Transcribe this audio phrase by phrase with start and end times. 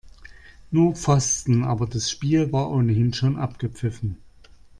[0.71, 4.17] Nur Pfosten, aber das Spiel war ohnehin schon abgepfiffen.